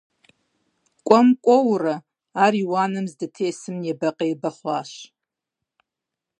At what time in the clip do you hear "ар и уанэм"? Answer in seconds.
2.43-3.05